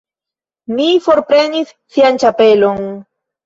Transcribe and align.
Li 0.79 0.87
forprenis 1.09 1.77
sian 1.93 2.21
ĉapelon. 2.27 2.85